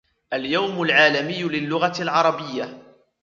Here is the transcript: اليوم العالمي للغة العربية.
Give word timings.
اليوم 0.33 0.81
العالمي 0.81 1.43
للغة 1.43 2.01
العربية. 2.01 2.81